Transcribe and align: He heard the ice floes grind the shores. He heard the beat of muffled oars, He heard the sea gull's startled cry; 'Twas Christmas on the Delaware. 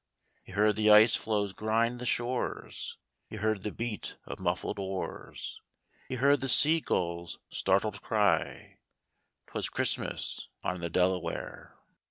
He 0.41 0.53
heard 0.53 0.77
the 0.77 0.89
ice 0.89 1.15
floes 1.15 1.53
grind 1.53 1.99
the 2.01 2.07
shores. 2.07 2.97
He 3.27 3.35
heard 3.35 3.61
the 3.61 3.71
beat 3.71 4.17
of 4.25 4.39
muffled 4.39 4.79
oars, 4.79 5.61
He 6.09 6.15
heard 6.15 6.41
the 6.41 6.49
sea 6.49 6.79
gull's 6.79 7.37
startled 7.51 8.01
cry; 8.01 8.79
'Twas 9.45 9.69
Christmas 9.69 10.49
on 10.63 10.79
the 10.81 10.89
Delaware. 10.89 11.77